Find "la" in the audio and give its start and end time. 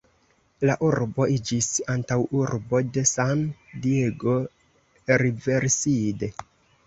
0.67-0.75